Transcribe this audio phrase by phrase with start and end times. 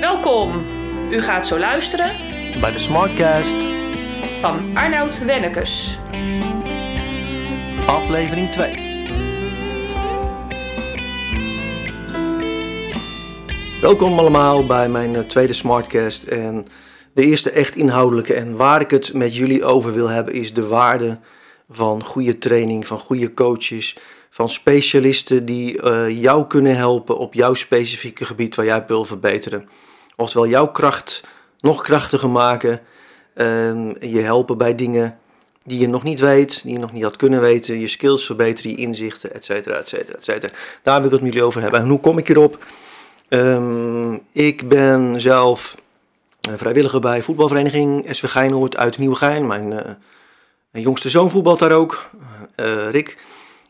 [0.00, 0.64] Welkom.
[1.10, 2.16] U gaat zo luisteren
[2.60, 3.54] bij de Smartcast,
[4.40, 5.98] van Arnoud Wennekes.
[7.86, 8.86] aflevering 2.
[13.80, 16.64] Welkom allemaal bij mijn eh, tweede Smartcast en
[17.12, 18.34] de eerste echt inhoudelijke.
[18.34, 21.18] En waar ik het met jullie over wil hebben is de waarde
[21.70, 23.96] van goede training, van goede coaches,
[24.30, 29.68] van specialisten die eh, jou kunnen helpen op jouw specifieke gebied waar jij wil verbeteren.
[30.16, 31.22] Oftewel jouw kracht
[31.60, 32.80] nog krachtiger maken,
[33.34, 35.18] en je helpen bij dingen
[35.64, 38.70] die je nog niet weet, die je nog niet had kunnen weten, je skills verbeteren,
[38.70, 40.52] je inzichten, et cetera, et cetera, et cetera.
[40.82, 41.80] Daar wil ik het met jullie over hebben.
[41.80, 42.64] En hoe kom ik hierop?
[43.28, 45.74] Ehm, ik ben zelf
[46.40, 49.46] eh, vrijwilliger bij voetbalvereniging SV Geinoord uit Nieuwegein.
[49.46, 49.84] Mijn, eh,
[50.70, 52.10] mijn jongste zoon voetbalt daar ook,
[52.54, 53.18] eh, Rick.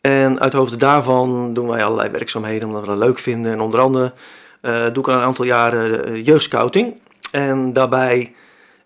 [0.00, 3.52] En uit hoofde daarvan doen wij allerlei werkzaamheden omdat we dat leuk vinden.
[3.52, 4.12] En onder andere
[4.60, 7.00] doe ik al een aantal jaren jeugdscouting.
[7.30, 8.34] En daarbij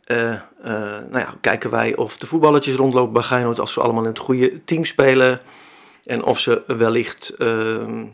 [0.06, 4.19] nou ja, kijken wij of de voetballetjes rondlopen bij Geinoord als ze allemaal in het
[4.19, 5.41] goede team spelen.
[6.05, 8.05] En of ze wellicht ehm,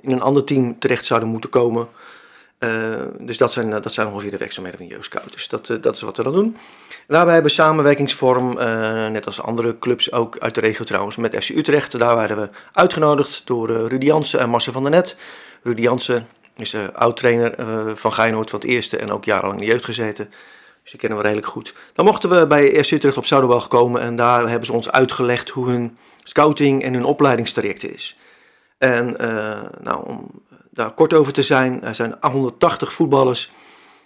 [0.00, 1.88] in een ander team terecht zouden moeten komen.
[2.64, 2.70] Uh,
[3.18, 5.32] dus dat zijn, dat zijn ongeveer de werkzaamheden van Jeugdscout.
[5.32, 6.56] Dus dat, uh, dat is wat we dan doen.
[7.06, 8.54] Daarbij hebben we samenwerkingsvorm,
[9.12, 11.98] net als andere clubs ook uit de regio trouwens, met FC Utrecht.
[11.98, 15.16] Daar werden we uitgenodigd door Rudy Jansen en Marcel van der Net.
[15.62, 17.54] Rudy Jansen is oud-trainer
[17.96, 20.30] van Geinoord van het eerste en ook jarenlang in de jeugd gezeten.
[20.82, 21.74] Dus die kennen we redelijk goed.
[21.92, 25.48] Dan mochten we bij FC Utrecht op Zoudenbal komen en daar hebben ze ons uitgelegd
[25.48, 28.16] hoe hun scouting en hun opleidingstraject is.
[28.78, 29.16] En
[29.80, 30.30] nou, om
[30.74, 33.50] daar kort over te zijn, er zijn 180 voetballers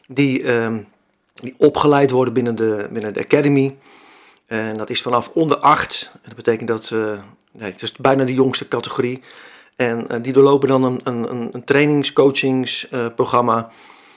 [0.07, 0.89] die, um,
[1.35, 3.77] die opgeleid worden binnen de, binnen de academy.
[4.47, 6.11] En dat is vanaf onder 8.
[6.23, 6.91] Dat betekent dat,
[7.53, 9.23] nee, het is bijna de jongste categorie.
[9.77, 13.71] En uh, die doorlopen dan een, een, een trainingscoachingsprogramma.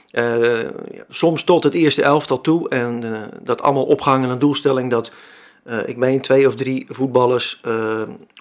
[0.06, 0.38] Ja,
[1.10, 2.70] soms tot het eerste elftal toe.
[2.70, 3.04] En
[3.42, 5.12] dat allemaal opgehangen aan doelstelling dat
[5.86, 7.62] ik meen twee of drie voetballers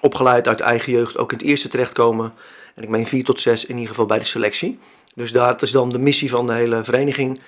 [0.01, 2.33] opgeleid uit eigen jeugd ook in het eerste terechtkomen.
[2.75, 4.79] En ik meen 4 tot 6 in ieder geval bij de selectie.
[5.15, 7.39] Dus dat is dan de missie van de hele vereniging.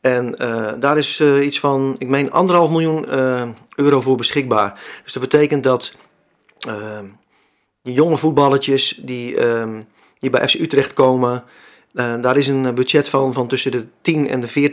[0.00, 3.42] En uh, daar is uh, iets van, ik meen, anderhalf miljoen uh,
[3.74, 4.80] euro voor beschikbaar.
[5.04, 5.94] Dus dat betekent dat
[7.82, 9.36] die jonge voetballetjes die,
[10.18, 11.44] die bij FC Utrecht komen,
[11.92, 14.70] daar is een budget van, van tussen de 10 en de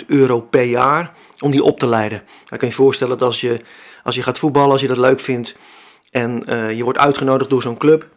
[0.00, 2.18] 14.000 euro per jaar om die op te leiden.
[2.18, 3.60] Dan kan je je voorstellen dat als je,
[4.04, 5.56] als je gaat voetballen, als je dat leuk vindt
[6.10, 6.42] en
[6.76, 8.08] je wordt uitgenodigd door zo'n club,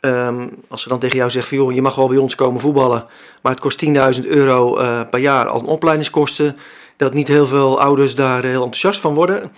[0.00, 2.60] Um, als ze dan tegen jou zeggen van joh, je mag wel bij ons komen
[2.60, 3.06] voetballen,
[3.42, 6.56] maar het kost 10.000 euro uh, per jaar als opleidingskosten,
[6.96, 9.52] dat niet heel veel ouders daar heel enthousiast van worden.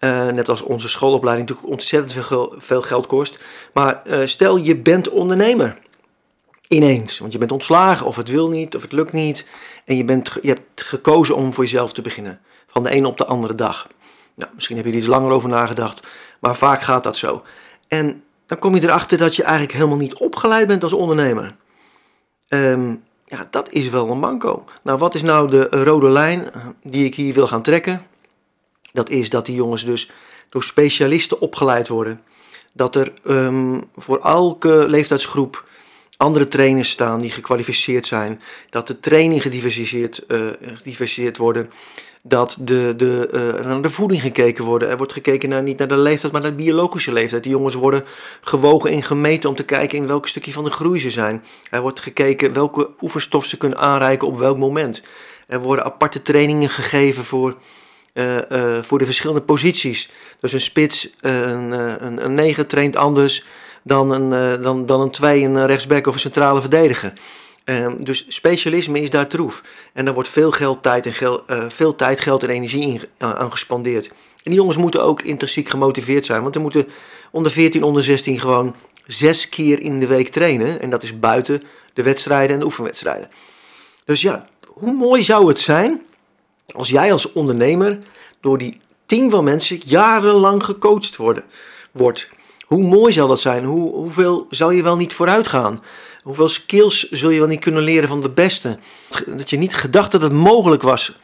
[0.00, 2.26] uh, net als onze schoolopleiding natuurlijk ontzettend
[2.58, 3.38] veel, geld kost.
[3.72, 5.78] Maar uh, stel je bent ondernemer,
[6.68, 9.46] ineens, want je bent ontslagen of het wil niet of het lukt niet.
[9.84, 13.18] En je, bent, je hebt gekozen om voor jezelf te beginnen, van de ene op
[13.18, 13.88] de andere dag.
[14.34, 16.06] Nou, misschien heb je er iets langer over nagedacht,
[16.40, 17.42] maar vaak gaat dat zo.
[17.88, 21.56] En dan kom je erachter dat je eigenlijk helemaal niet opgeleid bent als ondernemer.
[22.48, 24.64] Um, ja, dat is wel een manco.
[24.82, 28.06] Nou, wat is nou de rode lijn eh, die ik hier wil gaan trekken?
[28.92, 30.10] Dat is dat die jongens dus
[30.48, 32.20] door specialisten opgeleid worden.
[32.72, 35.68] Dat er um, voor elke leeftijdsgroep
[36.16, 38.40] andere trainers staan die gekwalificeerd zijn.
[38.70, 41.70] Dat de training gediversifieerd, uh, gediversifieerd worden
[42.22, 44.84] dat de, de, uh, naar de voeding gekeken wordt.
[44.84, 47.42] Er wordt gekeken naar, niet naar de leeftijd, maar naar de biologische leeftijd.
[47.42, 48.04] Die jongens worden
[48.40, 51.44] gewogen en gemeten om te kijken in welk stukje van de groei ze zijn.
[51.70, 55.02] Er wordt gekeken welke oefenstof ze kunnen aanreiken op welk moment.
[55.46, 57.56] Er worden aparte trainingen gegeven voor,
[58.14, 60.10] uh, uh, voor de verschillende posities.
[60.40, 61.72] Dus een spits, een,
[62.24, 63.44] een, 9 traint anders
[63.82, 67.12] dan een, dan, dan een 2, een rechtsback of een centrale verdediger.
[67.64, 69.62] Um, dus specialisme is daar troef.
[69.92, 73.00] En daar wordt veel geld, tijd, en geld, uh, veel tijd, geld en energie uh,
[73.18, 74.08] aan gespandeerd.
[74.08, 76.42] En die jongens moeten ook intrinsiek gemotiveerd zijn.
[76.42, 76.88] Want er moeten
[77.30, 78.74] onder 14, onder 16 gewoon
[79.06, 80.80] zes keer in de week trainen.
[80.80, 81.62] En dat is buiten
[81.94, 83.28] de wedstrijden en de oefenwedstrijden.
[84.04, 86.02] Dus ja, hoe mooi zou het zijn
[86.74, 87.98] als jij als ondernemer
[88.40, 91.44] door die team van mensen jarenlang gecoacht worden,
[91.90, 92.28] wordt.
[92.72, 93.64] Hoe mooi zou dat zijn?
[93.64, 95.82] Hoe, hoeveel zou je wel niet vooruit gaan?
[96.22, 98.78] Hoeveel skills zul je wel niet kunnen leren van de beste?
[99.26, 101.18] Dat je niet gedacht dat het mogelijk was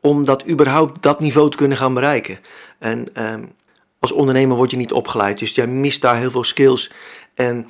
[0.00, 2.38] om dat überhaupt dat niveau te kunnen gaan bereiken.
[2.78, 3.52] En um,
[3.98, 6.90] als ondernemer word je niet opgeleid, dus jij mist daar heel veel skills.
[7.34, 7.68] En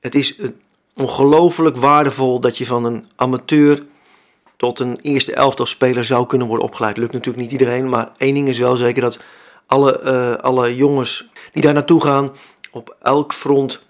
[0.00, 0.40] het is
[0.94, 3.82] ongelooflijk waardevol dat je van een amateur
[4.56, 6.96] tot een eerste elftal speler zou kunnen worden opgeleid.
[6.96, 9.18] Lukt natuurlijk niet iedereen, maar één ding is wel zeker dat
[9.66, 12.30] alle, uh, alle jongens die daar naartoe gaan
[12.72, 13.82] op elk front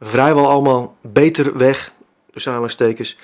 [0.00, 1.92] vrijwel allemaal beter weg,
[2.32, 3.16] de aanhalingstekens,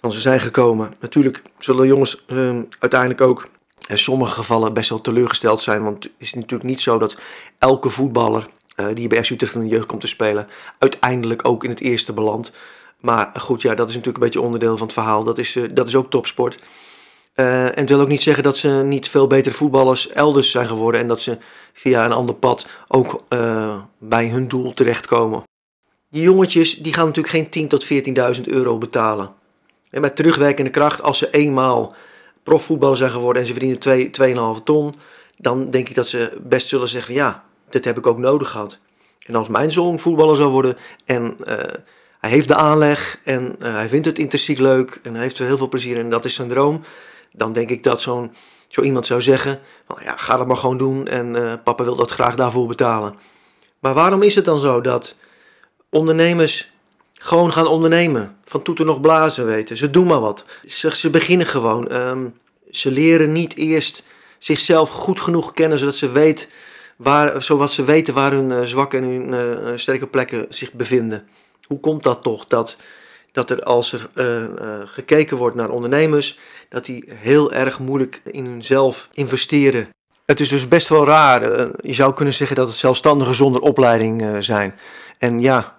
[0.00, 0.94] Want ze zijn gekomen.
[1.00, 3.48] Natuurlijk zullen jongens ehm, uiteindelijk ook
[3.86, 5.82] in sommige gevallen best wel teleurgesteld zijn.
[5.82, 7.16] Want het is natuurlijk niet zo dat
[7.58, 8.46] elke voetballer
[8.76, 10.48] uh, die bij FC Utrecht in de jeugd komt te spelen,
[10.78, 12.52] uiteindelijk ook in het eerste belandt.
[13.00, 15.24] Maar goed, ja, dat is natuurlijk een beetje onderdeel van het verhaal.
[15.24, 16.58] Dat is, uh, dat is ook topsport.
[17.34, 20.68] Uh, en het wil ook niet zeggen dat ze niet veel betere voetballers elders zijn
[20.68, 21.38] geworden en dat ze
[21.72, 25.42] via een ander pad ook uh, bij hun doel terechtkomen.
[26.10, 27.86] Die jongetjes die gaan natuurlijk geen 10 tot
[28.36, 29.32] 14.000 euro betalen.
[29.90, 31.94] En met terugwerkende kracht, als ze eenmaal
[32.42, 34.94] profvoetballer zijn geworden en ze verdienen 2,5 ton,
[35.36, 38.78] dan denk ik dat ze best zullen zeggen: ja, dit heb ik ook nodig gehad.
[39.26, 41.54] En als mijn zoon voetballer zou worden en uh,
[42.20, 45.56] hij heeft de aanleg en hij vindt het intrinsiek leuk en hij heeft er heel
[45.56, 46.82] veel plezier in en dat is zijn droom
[47.36, 48.34] dan denk ik dat zo'n,
[48.68, 51.96] zo iemand zou zeggen: van, ja, ga dat maar gewoon doen en uh, papa wil
[51.96, 53.14] dat graag daarvoor betalen.
[53.78, 55.16] Maar waarom is het dan zo dat
[55.88, 56.72] ondernemers
[57.12, 58.36] gewoon gaan ondernemen?
[58.44, 59.76] Van toeten nog blazen weten.
[59.76, 60.44] Ze doen maar wat.
[60.66, 61.94] Ze, ze beginnen gewoon.
[61.96, 62.38] Um,
[62.70, 64.02] ze leren niet eerst
[64.38, 66.48] zichzelf goed genoeg kennen zodat ze, weet
[66.96, 71.28] waar, zodat ze weten waar hun uh, zwakke en hun uh, sterke plekken zich bevinden.
[71.66, 72.76] Hoe komt dat toch dat
[73.34, 74.48] dat er als er uh, uh,
[74.84, 76.38] gekeken wordt naar ondernemers,
[76.68, 79.88] dat die heel erg moeilijk in hunzelf investeren.
[80.24, 81.60] Het is dus best wel raar.
[81.60, 84.74] Uh, je zou kunnen zeggen dat het zelfstandigen zonder opleiding zijn.
[85.18, 85.74] En ja,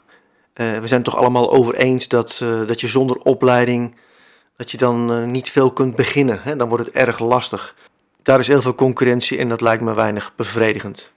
[0.54, 3.96] we zijn het toch allemaal over eens dat, dat je zonder opleiding,
[4.56, 6.40] dat je dan niet veel kunt beginnen.
[6.42, 6.56] Hè?
[6.56, 7.76] Dan wordt het erg lastig.
[8.22, 11.14] Daar is heel veel concurrentie en dat lijkt me weinig bevredigend.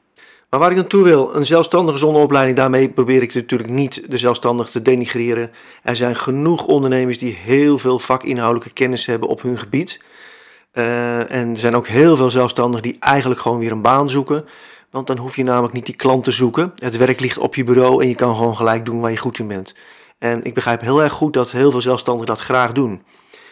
[0.51, 4.19] Maar waar ik naartoe wil, een zelfstandige zonder opleiding, daarmee probeer ik natuurlijk niet de
[4.19, 5.51] zelfstandig te denigreren.
[5.83, 10.01] Er zijn genoeg ondernemers die heel veel vakinhoudelijke kennis hebben op hun gebied.
[10.73, 14.45] Uh, en er zijn ook heel veel zelfstandigen die eigenlijk gewoon weer een baan zoeken.
[14.91, 16.73] Want dan hoef je namelijk niet die klant te zoeken.
[16.77, 19.39] Het werk ligt op je bureau en je kan gewoon gelijk doen waar je goed
[19.39, 19.75] in bent.
[20.19, 23.03] En ik begrijp heel erg goed dat heel veel zelfstandigen dat graag doen.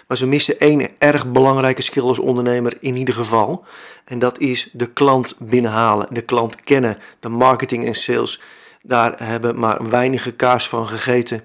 [0.06, 3.64] Maar ze missen één erg belangrijke skill als ondernemer in ieder geval.
[4.04, 8.40] En dat is de klant binnenhalen, de klant kennen, de marketing en sales.
[8.82, 11.44] Daar hebben maar weinige kaas van gegeten.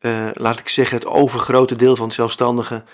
[0.00, 2.84] Uh, laat ik zeggen, het overgrote deel van zelfstandigen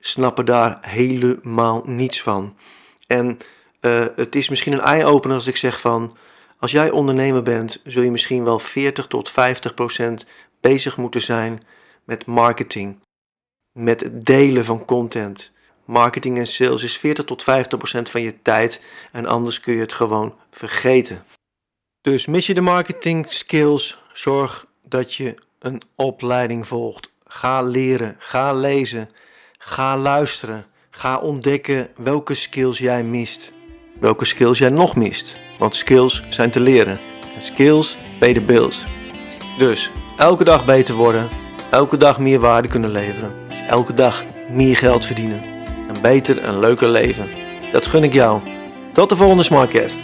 [0.00, 2.56] snappen daar helemaal niets van.
[3.06, 3.38] En
[3.80, 6.16] uh, het is misschien een eye-opener als ik zeg van...
[6.58, 10.26] Als jij ondernemer bent, zul je misschien wel 40 tot 50 procent
[10.60, 11.60] bezig moeten zijn
[12.04, 12.96] met marketing
[13.74, 15.52] met het delen van content.
[15.84, 18.82] Marketing en sales is 40 tot 50 procent van je tijd
[19.12, 21.24] en anders kun je het gewoon vergeten.
[22.00, 27.10] Dus mis je de marketing skills, zorg dat je een opleiding volgt.
[27.24, 29.10] Ga leren, ga lezen,
[29.58, 33.52] ga luisteren, ga ontdekken welke skills jij mist.
[34.00, 35.36] Welke skills jij nog mist.
[35.58, 36.98] Want skills zijn te leren.
[37.34, 38.84] En skills pay the bills.
[39.58, 41.28] Dus elke dag beter worden,
[41.70, 45.40] elke dag meer waarde kunnen leveren elke dag meer geld verdienen.
[45.88, 47.28] Een beter en leuker leven.
[47.72, 48.40] Dat gun ik jou.
[48.92, 49.96] Tot de volgende Smartcast.